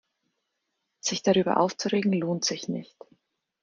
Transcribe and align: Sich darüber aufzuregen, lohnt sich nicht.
Sich 1.01 1.21
darüber 1.21 1.57
aufzuregen, 1.59 2.13
lohnt 2.13 2.43
sich 2.43 2.67
nicht. 2.67 2.97